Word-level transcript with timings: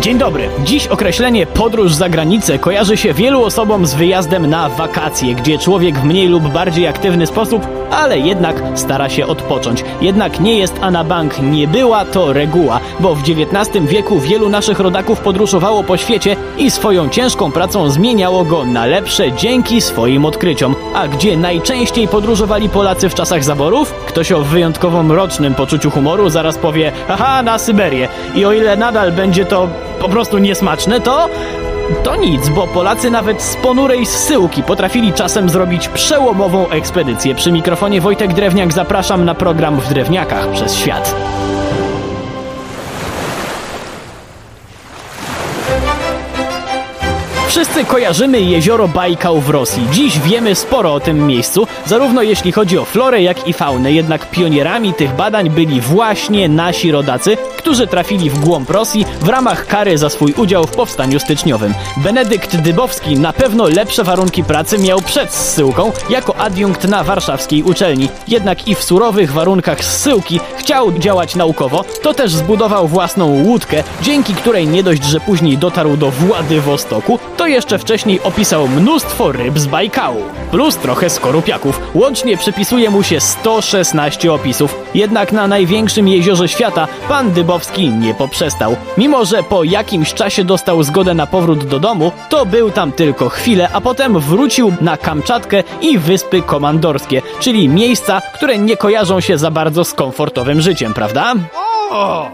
Dzień 0.00 0.18
dobry. 0.18 0.48
Dziś 0.64 0.86
określenie 0.86 1.46
podróż 1.46 1.94
za 1.94 2.08
granicę 2.08 2.58
kojarzy 2.58 2.96
się 2.96 3.14
wielu 3.14 3.44
osobom 3.44 3.86
z 3.86 3.94
wyjazdem 3.94 4.46
na 4.46 4.68
wakacje, 4.68 5.34
gdzie 5.34 5.58
człowiek 5.58 5.98
w 5.98 6.04
mniej 6.04 6.28
lub 6.28 6.48
bardziej 6.48 6.86
aktywny 6.86 7.26
sposób, 7.26 7.66
ale 7.90 8.18
jednak 8.18 8.62
stara 8.74 9.08
się 9.08 9.26
odpocząć. 9.26 9.84
Jednak 10.00 10.40
nie 10.40 10.58
jest 10.58 10.74
a 10.80 10.90
na 10.90 11.04
bank 11.04 11.38
nie 11.42 11.68
była 11.68 12.04
to 12.04 12.32
reguła, 12.32 12.80
bo 13.00 13.14
w 13.14 13.22
XIX 13.22 13.86
wieku 13.86 14.20
wielu 14.20 14.48
naszych 14.48 14.80
rodaków 14.80 15.20
podróżowało 15.20 15.84
po 15.84 15.96
świecie 15.96 16.36
i 16.58 16.70
swoją 16.70 17.08
ciężką 17.08 17.52
pracą 17.52 17.90
zmieniało 17.90 18.44
go 18.44 18.64
na 18.64 18.86
lepsze 18.86 19.32
dzięki 19.32 19.80
swoim 19.80 20.24
odkryciom. 20.24 20.74
A 20.94 21.08
gdzie 21.08 21.36
najczęściej 21.36 22.08
podróżowali 22.08 22.68
Polacy 22.68 23.08
w 23.08 23.14
czasach 23.14 23.44
zaborów? 23.44 23.94
Ktoś 24.06 24.32
o 24.32 24.42
wyjątkowo 24.42 25.02
mrocznym 25.02 25.54
poczuciu 25.54 25.90
humoru 25.90 26.30
zaraz 26.30 26.58
powie, 26.58 26.92
haha, 27.08 27.42
na 27.42 27.58
Syberię. 27.58 28.08
I 28.34 28.44
o 28.44 28.52
ile 28.52 28.76
nadal 28.76 29.12
będzie 29.12 29.44
to 29.44 29.68
po 30.00 30.08
prostu 30.08 30.38
niesmaczne, 30.38 31.00
to 31.00 31.28
to 32.04 32.16
nic, 32.16 32.48
bo 32.48 32.66
Polacy 32.66 33.10
nawet 33.10 33.42
z 33.42 33.56
ponurej 33.56 34.06
zsyłki 34.06 34.62
potrafili 34.62 35.12
czasem 35.12 35.48
zrobić 35.48 35.88
przełomową 35.88 36.68
ekspedycję. 36.68 37.34
Przy 37.34 37.52
mikrofonie 37.52 38.00
Wojtek 38.00 38.34
Drewniak 38.34 38.72
zapraszam 38.72 39.24
na 39.24 39.34
program 39.34 39.80
w 39.80 39.88
Drewniakach 39.88 40.50
przez 40.50 40.74
świat. 40.74 41.14
Wszyscy 47.52 47.84
kojarzymy 47.84 48.40
jezioro 48.40 48.88
Bajkał 48.88 49.40
w 49.40 49.50
Rosji. 49.50 49.86
Dziś 49.92 50.18
wiemy 50.18 50.54
sporo 50.54 50.94
o 50.94 51.00
tym 51.00 51.26
miejscu, 51.26 51.66
zarówno 51.86 52.22
jeśli 52.22 52.52
chodzi 52.52 52.78
o 52.78 52.84
florę, 52.84 53.22
jak 53.22 53.48
i 53.48 53.52
faunę. 53.52 53.92
Jednak 53.92 54.30
pionierami 54.30 54.94
tych 54.94 55.16
badań 55.16 55.50
byli 55.50 55.80
właśnie 55.80 56.48
nasi 56.48 56.92
rodacy, 56.92 57.36
którzy 57.58 57.86
trafili 57.86 58.30
w 58.30 58.38
głąb 58.38 58.70
Rosji 58.70 59.06
w 59.20 59.28
ramach 59.28 59.66
kary 59.66 59.98
za 59.98 60.10
swój 60.10 60.32
udział 60.32 60.66
w 60.66 60.70
powstaniu 60.70 61.20
styczniowym. 61.20 61.74
Benedykt 61.96 62.56
Dybowski 62.56 63.18
na 63.18 63.32
pewno 63.32 63.68
lepsze 63.68 64.04
warunki 64.04 64.44
pracy 64.44 64.78
miał 64.78 65.00
przed 65.00 65.32
zsyłką 65.32 65.92
jako 66.10 66.36
adiunkt 66.36 66.88
na 66.88 67.04
warszawskiej 67.04 67.62
uczelni. 67.62 68.08
Jednak 68.28 68.68
i 68.68 68.74
w 68.74 68.82
surowych 68.82 69.32
warunkach 69.32 69.84
zsyłki 69.84 70.40
chciał 70.56 70.92
działać 70.92 71.34
naukowo, 71.34 71.84
to 72.02 72.14
też 72.14 72.32
zbudował 72.32 72.88
własną 72.88 73.26
łódkę, 73.26 73.82
dzięki 74.02 74.34
której 74.34 74.66
nie 74.66 74.82
dość, 74.82 75.04
że 75.04 75.20
później 75.20 75.58
dotarł 75.58 75.96
do 75.96 76.10
Władywostoku, 76.10 77.18
to 77.42 77.46
jeszcze 77.46 77.78
wcześniej 77.78 78.20
opisał 78.22 78.68
mnóstwo 78.68 79.32
ryb 79.32 79.58
z 79.58 79.66
Bajkału, 79.66 80.22
plus 80.50 80.76
trochę 80.76 81.10
skorupiaków. 81.10 81.80
Łącznie 81.94 82.36
przypisuje 82.36 82.90
mu 82.90 83.02
się 83.02 83.20
116 83.20 84.32
opisów. 84.32 84.76
Jednak 84.94 85.32
na 85.32 85.46
największym 85.46 86.08
jeziorze 86.08 86.48
świata 86.48 86.88
pan 87.08 87.32
Dybowski 87.32 87.88
nie 87.88 88.14
poprzestał. 88.14 88.76
Mimo, 88.98 89.24
że 89.24 89.42
po 89.42 89.64
jakimś 89.64 90.14
czasie 90.14 90.44
dostał 90.44 90.82
zgodę 90.82 91.14
na 91.14 91.26
powrót 91.26 91.64
do 91.64 91.78
domu, 91.80 92.12
to 92.28 92.46
był 92.46 92.70
tam 92.70 92.92
tylko 92.92 93.28
chwilę, 93.28 93.68
a 93.72 93.80
potem 93.80 94.18
wrócił 94.18 94.72
na 94.80 94.96
Kamczatkę 94.96 95.62
i 95.80 95.98
Wyspy 95.98 96.42
Komandorskie, 96.42 97.22
czyli 97.40 97.68
miejsca, 97.68 98.20
które 98.34 98.58
nie 98.58 98.76
kojarzą 98.76 99.20
się 99.20 99.38
za 99.38 99.50
bardzo 99.50 99.84
z 99.84 99.94
komfortowym 99.94 100.60
życiem, 100.60 100.94
prawda? 100.94 101.34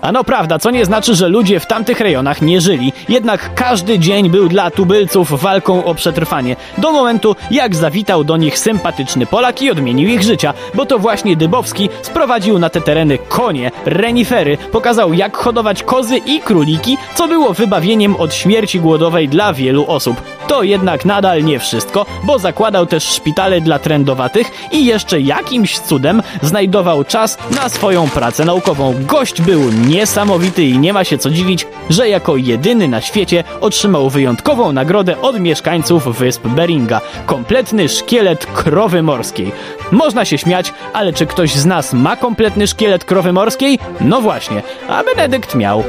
A 0.02 0.12
no 0.12 0.24
prawda, 0.24 0.58
co 0.58 0.70
nie 0.70 0.84
znaczy, 0.84 1.14
że 1.14 1.28
ludzie 1.28 1.60
w 1.60 1.66
tamtych 1.66 2.00
rejonach 2.00 2.42
nie 2.42 2.60
żyli. 2.60 2.92
Jednak 3.08 3.54
każdy 3.54 3.98
dzień 3.98 4.30
był 4.30 4.48
dla 4.48 4.70
tubylców 4.70 5.40
walką 5.40 5.84
o 5.84 5.94
przetrwanie. 5.94 6.56
Do 6.78 6.92
momentu, 6.92 7.36
jak 7.50 7.76
zawitał 7.76 8.24
do 8.24 8.36
nich 8.36 8.58
sympatyczny 8.58 9.26
Polak 9.26 9.62
i 9.62 9.70
odmienił 9.70 10.08
ich 10.08 10.22
życia. 10.22 10.54
Bo 10.74 10.86
to 10.86 10.98
właśnie 10.98 11.36
Dybowski 11.36 11.88
sprowadził 12.02 12.58
na 12.58 12.70
te 12.70 12.80
tereny 12.80 13.18
konie, 13.18 13.70
renifery, 13.84 14.56
pokazał 14.72 15.12
jak 15.12 15.36
hodować 15.36 15.82
kozy 15.82 16.16
i 16.16 16.40
króliki, 16.40 16.96
co 17.14 17.28
było 17.28 17.54
wybawieniem 17.54 18.16
od 18.16 18.34
śmierci 18.34 18.80
głodowej 18.80 19.28
dla 19.28 19.52
wielu 19.52 19.86
osób. 19.86 20.22
To 20.48 20.62
jednak 20.62 21.04
nadal 21.04 21.44
nie 21.44 21.58
wszystko, 21.58 22.06
bo 22.24 22.38
zakładał 22.38 22.86
też 22.86 23.04
szpitale 23.04 23.60
dla 23.60 23.78
trędowatych 23.78 24.50
i 24.72 24.86
jeszcze 24.86 25.20
jakimś 25.20 25.78
cudem 25.78 26.22
znajdował 26.42 27.04
czas 27.04 27.38
na 27.56 27.68
swoją 27.68 28.08
pracę 28.08 28.44
naukową. 28.44 28.94
Gość 29.06 29.42
był 29.42 29.60
niesamowity 29.72 30.64
i 30.64 30.78
nie 30.78 30.92
ma 30.92 31.04
się 31.04 31.18
co 31.18 31.30
dziwić, 31.30 31.66
że 31.90 32.08
jako 32.08 32.36
jedyny 32.36 32.88
na 32.88 33.00
świecie 33.00 33.44
otrzymał 33.60 34.10
wyjątkową 34.10 34.72
nagrodę 34.72 35.20
od 35.20 35.40
mieszkańców 35.40 36.18
wysp 36.18 36.46
Beringa. 36.46 37.00
Kompletny 37.26 37.88
szkielet 37.88 38.46
krowy 38.46 39.02
morskiej. 39.02 39.52
Można 39.90 40.24
się 40.24 40.38
śmiać, 40.38 40.72
ale 40.92 41.12
czy 41.12 41.26
ktoś 41.26 41.54
z 41.54 41.66
nas 41.66 41.92
ma 41.92 42.16
kompletny 42.16 42.66
szkielet 42.66 43.04
krowy 43.04 43.32
morskiej? 43.32 43.78
No 44.00 44.20
właśnie, 44.20 44.62
a 44.88 45.04
Benedykt 45.04 45.54
miał. 45.54 45.84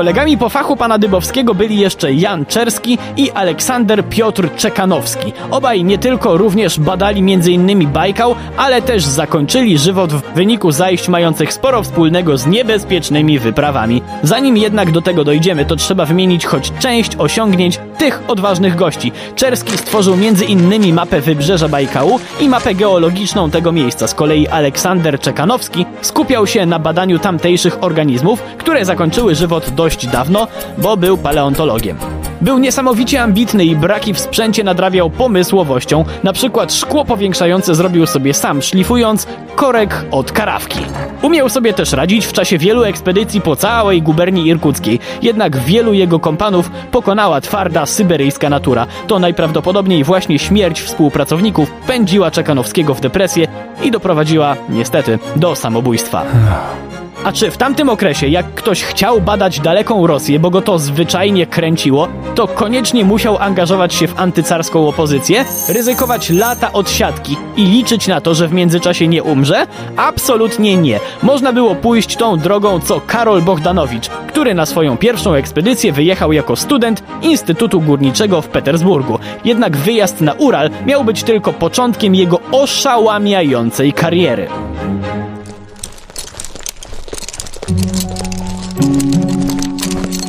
Kolegami 0.00 0.38
po 0.38 0.48
fachu 0.48 0.76
pana 0.76 0.98
Dybowskiego 0.98 1.54
byli 1.54 1.78
jeszcze 1.78 2.12
Jan 2.12 2.46
Czerski 2.46 2.98
i 3.16 3.30
Aleksander 3.30 4.04
Piotr 4.04 4.54
Czekanowski. 4.56 5.32
Obaj 5.50 5.84
nie 5.84 5.98
tylko 5.98 6.36
również 6.36 6.80
badali 6.80 7.20
m.in. 7.20 7.92
Bajkał, 7.92 8.34
ale 8.56 8.82
też 8.82 9.04
zakończyli 9.04 9.78
żywot 9.78 10.12
w 10.12 10.22
wyniku 10.34 10.72
zajść 10.72 11.08
mających 11.08 11.52
sporo 11.52 11.82
wspólnego 11.82 12.38
z 12.38 12.46
niebezpiecznymi 12.46 13.38
wyprawami. 13.38 14.02
Zanim 14.22 14.56
jednak 14.56 14.90
do 14.90 15.02
tego 15.02 15.24
dojdziemy, 15.24 15.64
to 15.64 15.76
trzeba 15.76 16.04
wymienić 16.04 16.46
choć 16.46 16.72
część 16.78 17.16
osiągnięć 17.16 17.80
tych 18.00 18.22
odważnych 18.28 18.76
gości. 18.76 19.12
Czerski 19.36 19.78
stworzył 19.78 20.14
m.in. 20.14 20.94
mapę 20.94 21.20
wybrzeża 21.20 21.68
Bajkału 21.68 22.20
i 22.40 22.48
mapę 22.48 22.74
geologiczną 22.74 23.50
tego 23.50 23.72
miejsca. 23.72 24.06
Z 24.06 24.14
kolei 24.14 24.48
Aleksander 24.48 25.20
Czekanowski 25.20 25.86
skupiał 26.02 26.46
się 26.46 26.66
na 26.66 26.78
badaniu 26.78 27.18
tamtejszych 27.18 27.84
organizmów, 27.84 28.42
które 28.58 28.84
zakończyły 28.84 29.34
żywot 29.34 29.70
dość 29.70 30.06
dawno, 30.06 30.48
bo 30.78 30.96
był 30.96 31.18
paleontologiem. 31.18 32.19
Był 32.40 32.58
niesamowicie 32.58 33.22
ambitny 33.22 33.64
i 33.64 33.76
braki 33.76 34.14
w 34.14 34.18
sprzęcie 34.18 34.64
nadrabiał 34.64 35.10
pomysłowością. 35.10 36.04
Na 36.22 36.32
przykład 36.32 36.72
szkło 36.72 37.04
powiększające 37.04 37.74
zrobił 37.74 38.06
sobie 38.06 38.34
sam, 38.34 38.62
szlifując 38.62 39.26
korek 39.56 40.04
od 40.10 40.32
karawki. 40.32 40.80
Umiał 41.22 41.48
sobie 41.48 41.72
też 41.72 41.92
radzić 41.92 42.26
w 42.26 42.32
czasie 42.32 42.58
wielu 42.58 42.84
ekspedycji 42.84 43.40
po 43.40 43.56
całej 43.56 44.02
guberni 44.02 44.46
irkuckiej. 44.46 44.98
Jednak 45.22 45.56
wielu 45.56 45.92
jego 45.92 46.18
kompanów 46.20 46.70
pokonała 46.90 47.40
twarda 47.40 47.86
syberyjska 47.86 48.50
natura. 48.50 48.86
To 49.06 49.18
najprawdopodobniej 49.18 50.04
właśnie 50.04 50.38
śmierć 50.38 50.80
współpracowników 50.80 51.70
pędziła 51.86 52.30
Czekanowskiego 52.30 52.94
w 52.94 53.00
depresję 53.00 53.46
i 53.82 53.90
doprowadziła, 53.90 54.56
niestety, 54.68 55.18
do 55.36 55.56
samobójstwa. 55.56 56.24
A 57.24 57.32
czy 57.32 57.50
w 57.50 57.56
tamtym 57.56 57.88
okresie, 57.88 58.28
jak 58.28 58.54
ktoś 58.54 58.82
chciał 58.82 59.20
badać 59.20 59.60
daleką 59.60 60.06
Rosję, 60.06 60.38
bo 60.38 60.50
go 60.50 60.62
to 60.62 60.78
zwyczajnie 60.78 61.46
kręciło, 61.46 62.08
to 62.34 62.48
koniecznie 62.48 63.04
musiał 63.04 63.38
angażować 63.38 63.94
się 63.94 64.08
w 64.08 64.20
antycarską 64.20 64.88
opozycję, 64.88 65.44
ryzykować 65.68 66.30
lata 66.30 66.72
odsiadki 66.72 67.36
i 67.56 67.64
liczyć 67.64 68.06
na 68.06 68.20
to, 68.20 68.34
że 68.34 68.48
w 68.48 68.52
międzyczasie 68.52 69.08
nie 69.08 69.22
umrze? 69.22 69.66
Absolutnie 69.96 70.76
nie. 70.76 71.00
Można 71.22 71.52
było 71.52 71.74
pójść 71.74 72.16
tą 72.16 72.36
drogą 72.36 72.80
co 72.80 73.00
Karol 73.00 73.42
Bogdanowicz, 73.42 74.08
który 74.08 74.54
na 74.54 74.66
swoją 74.66 74.96
pierwszą 74.96 75.34
ekspedycję 75.34 75.92
wyjechał 75.92 76.32
jako 76.32 76.56
student 76.56 77.02
Instytutu 77.22 77.80
Górniczego 77.80 78.42
w 78.42 78.48
Petersburgu. 78.48 79.18
Jednak 79.44 79.76
wyjazd 79.76 80.20
na 80.20 80.32
Ural 80.32 80.70
miał 80.86 81.04
być 81.04 81.22
tylko 81.22 81.52
początkiem 81.52 82.14
jego 82.14 82.40
oszałamiającej 82.52 83.92
kariery. 83.92 84.48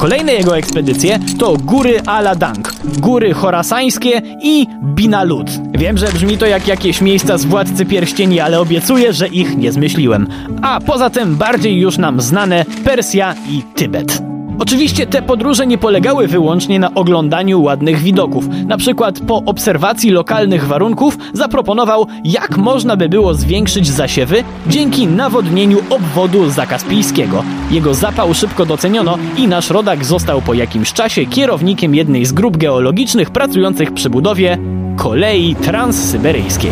Kolejne 0.01 0.33
jego 0.33 0.57
ekspedycje 0.57 1.19
to 1.39 1.57
góry 1.57 2.01
Aladang, 2.05 2.73
góry 2.99 3.33
chorasańskie 3.33 4.21
i 4.43 4.67
Binalud. 4.83 5.47
Wiem, 5.71 5.97
że 5.97 6.07
brzmi 6.07 6.37
to 6.37 6.45
jak 6.45 6.67
jakieś 6.67 7.01
miejsca 7.01 7.37
z 7.37 7.45
Władcy 7.45 7.85
Pierścieni, 7.85 8.39
ale 8.39 8.59
obiecuję, 8.59 9.13
że 9.13 9.27
ich 9.27 9.57
nie 9.57 9.71
zmyśliłem. 9.71 10.27
A 10.61 10.79
poza 10.79 11.09
tym 11.09 11.35
bardziej 11.35 11.79
już 11.79 11.97
nam 11.97 12.21
znane 12.21 12.65
Persja 12.83 13.35
i 13.49 13.63
Tybet. 13.75 14.21
Oczywiście 14.61 15.07
te 15.07 15.21
podróże 15.21 15.67
nie 15.67 15.77
polegały 15.77 16.27
wyłącznie 16.27 16.79
na 16.79 16.93
oglądaniu 16.93 17.61
ładnych 17.61 17.99
widoków. 17.99 18.45
Na 18.67 18.77
przykład 18.77 19.19
po 19.19 19.35
obserwacji 19.45 20.11
lokalnych 20.11 20.67
warunków 20.67 21.17
zaproponował, 21.33 22.07
jak 22.23 22.57
można 22.57 22.97
by 22.97 23.09
było 23.09 23.33
zwiększyć 23.33 23.87
zasiewy 23.87 24.43
dzięki 24.67 25.07
nawodnieniu 25.07 25.79
obwodu 25.89 26.49
zakaspijskiego. 26.49 27.43
Jego 27.71 27.93
zapał 27.93 28.33
szybko 28.33 28.65
doceniono 28.65 29.17
i 29.37 29.47
nasz 29.47 29.69
rodak 29.69 30.05
został 30.05 30.41
po 30.41 30.53
jakimś 30.53 30.93
czasie 30.93 31.25
kierownikiem 31.25 31.95
jednej 31.95 32.25
z 32.25 32.33
grup 32.33 32.57
geologicznych 32.57 33.29
pracujących 33.29 33.93
przy 33.93 34.09
budowie 34.09 34.57
kolei 34.97 35.55
transsyberyjskiej. 35.55 36.71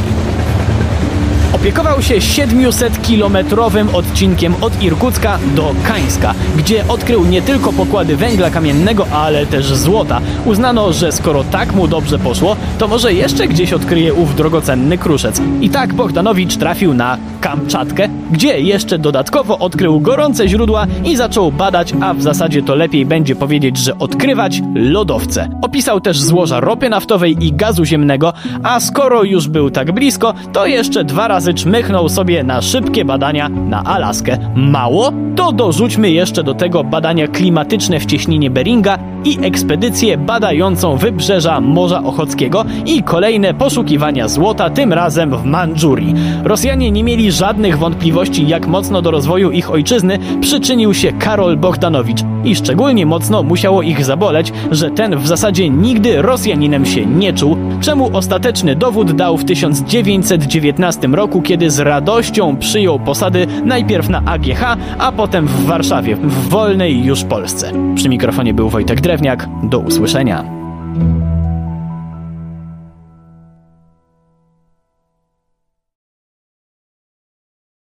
Opiekował 1.53 2.01
się 2.01 2.15
700-kilometrowym 2.15 3.95
odcinkiem 3.95 4.53
od 4.61 4.81
Irkucka 4.81 5.39
do 5.55 5.75
Kańska, 5.87 6.33
gdzie 6.57 6.87
odkrył 6.87 7.25
nie 7.25 7.41
tylko 7.41 7.73
pokłady 7.73 8.17
węgla 8.17 8.49
kamiennego, 8.49 9.07
ale 9.11 9.45
też 9.45 9.73
złota. 9.73 10.21
Uznano, 10.45 10.93
że 10.93 11.11
skoro 11.11 11.43
tak 11.43 11.73
mu 11.73 11.87
dobrze 11.87 12.19
poszło, 12.19 12.55
to 12.77 12.87
może 12.87 13.13
jeszcze 13.13 13.47
gdzieś 13.47 13.73
odkryje 13.73 14.13
ów 14.13 14.35
drogocenny 14.35 14.97
kruszec. 14.97 15.41
I 15.61 15.69
tak 15.69 15.93
Bogdanowicz 15.93 16.57
trafił 16.57 16.93
na 16.93 17.17
Kamczatkę, 17.41 18.09
gdzie 18.31 18.59
jeszcze 18.59 18.99
dodatkowo 18.99 19.57
odkrył 19.57 19.99
gorące 19.99 20.47
źródła 20.47 20.87
i 21.05 21.15
zaczął 21.15 21.51
badać, 21.51 21.93
a 22.01 22.13
w 22.13 22.21
zasadzie 22.21 22.61
to 22.61 22.75
lepiej 22.75 23.05
będzie 23.05 23.35
powiedzieć, 23.35 23.77
że 23.77 23.97
odkrywać 23.97 24.61
lodowce. 24.75 25.49
Opisał 25.61 26.01
też 26.01 26.19
złoża 26.19 26.59
ropy 26.59 26.89
naftowej 26.89 27.37
i 27.45 27.53
gazu 27.53 27.85
ziemnego, 27.85 28.33
a 28.63 28.79
skoro 28.79 29.23
już 29.23 29.47
był 29.47 29.69
tak 29.69 29.91
blisko, 29.91 30.33
to 30.53 30.65
jeszcze 30.65 31.03
dwa 31.03 31.27
razy 31.27 31.53
czmychnął 31.53 32.09
sobie 32.09 32.43
na 32.43 32.61
szybkie 32.61 33.05
badania 33.05 33.49
na 33.49 33.83
Alaskę. 33.83 34.37
Mało? 34.55 35.11
To 35.35 35.51
dorzućmy 35.51 36.11
jeszcze 36.11 36.43
do 36.43 36.53
tego 36.53 36.83
badania 36.83 37.27
klimatyczne 37.27 37.99
w 37.99 38.05
cieśninie 38.05 38.49
Beringa 38.49 38.97
i 39.25 39.37
ekspedycję 39.41 40.17
badającą 40.17 40.97
wybrzeża 40.97 41.61
Morza 41.61 42.03
Ochockiego 42.03 42.65
i 42.85 43.03
kolejne 43.03 43.53
poszukiwania 43.53 44.27
złota, 44.27 44.69
tym 44.69 44.93
razem 44.93 45.37
w 45.37 45.43
Mandżurii. 45.43 46.13
Rosjanie 46.43 46.91
nie 46.91 47.03
mieli 47.03 47.31
żadnych 47.31 47.77
wątpliwości, 47.77 48.18
jak 48.47 48.67
mocno 48.67 49.01
do 49.01 49.11
rozwoju 49.11 49.51
ich 49.51 49.71
ojczyzny 49.71 50.19
przyczynił 50.41 50.93
się 50.93 51.11
Karol 51.11 51.57
Bogdanowicz 51.57 52.19
i 52.43 52.55
szczególnie 52.55 53.05
mocno 53.05 53.43
musiało 53.43 53.81
ich 53.81 54.05
zaboleć, 54.05 54.53
że 54.71 54.91
ten 54.91 55.17
w 55.17 55.27
zasadzie 55.27 55.69
nigdy 55.69 56.21
Rosjaninem 56.21 56.85
się 56.85 57.05
nie 57.05 57.33
czuł, 57.33 57.57
czemu 57.81 58.09
ostateczny 58.17 58.75
dowód 58.75 59.11
dał 59.11 59.37
w 59.37 59.45
1919 59.45 61.07
roku, 61.07 61.41
kiedy 61.41 61.69
z 61.69 61.79
radością 61.79 62.57
przyjął 62.57 62.99
posady 62.99 63.47
najpierw 63.65 64.09
na 64.09 64.21
AGH, 64.25 64.63
a 64.97 65.11
potem 65.11 65.47
w 65.47 65.65
Warszawie, 65.65 66.15
w 66.15 66.49
wolnej 66.49 67.03
już 67.03 67.23
Polsce. 67.23 67.71
Przy 67.95 68.09
mikrofonie 68.09 68.53
był 68.53 68.69
Wojtek 68.69 69.01
Drewniak. 69.01 69.49
Do 69.63 69.79
usłyszenia. 69.79 70.58